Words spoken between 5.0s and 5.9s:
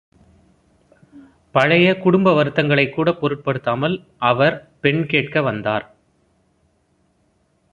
கேட்க வந்தார்.